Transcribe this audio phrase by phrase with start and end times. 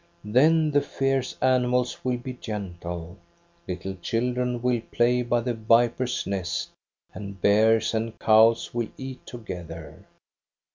[0.25, 3.19] Then the fierce animals will be gentle;
[3.67, 6.71] little chil dren will play by the viper's nest,
[7.13, 10.07] and bears and cows will eat together.